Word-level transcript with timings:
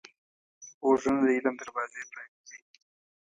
غوږونه 0.85 1.19
د 1.25 1.29
علم 1.37 1.55
دروازې 1.61 2.01
پرانیزي 2.11 2.59